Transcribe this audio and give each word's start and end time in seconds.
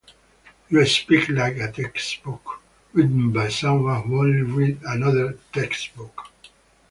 You 0.69 0.83
speak 0.87 1.29
like 1.29 1.57
a 1.57 1.71
textbook 1.71 2.63
written 2.91 3.31
by 3.31 3.49
someone 3.49 4.01
who 4.01 4.17
only 4.17 4.41
read 4.41 4.79
another 4.83 5.37
textbook. 5.53 6.27